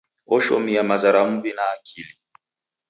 [0.35, 2.13] Oshomia maza ra m'wi na akili.